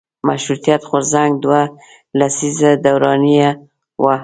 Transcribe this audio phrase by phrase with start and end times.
[0.27, 1.61] مشروطیت غورځنګ دوه
[2.19, 3.49] لسیزې دورانیه
[4.03, 4.15] وه.